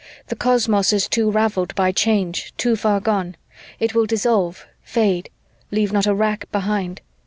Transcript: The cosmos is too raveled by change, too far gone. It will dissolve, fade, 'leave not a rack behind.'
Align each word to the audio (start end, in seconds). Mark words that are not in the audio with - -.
The 0.29 0.35
cosmos 0.35 0.93
is 0.93 1.07
too 1.07 1.29
raveled 1.29 1.75
by 1.75 1.91
change, 1.91 2.55
too 2.57 2.75
far 2.75 2.99
gone. 2.99 3.35
It 3.79 3.93
will 3.93 4.07
dissolve, 4.07 4.65
fade, 4.81 5.29
'leave 5.69 5.93
not 5.93 6.07
a 6.07 6.15
rack 6.15 6.51
behind.' 6.51 7.01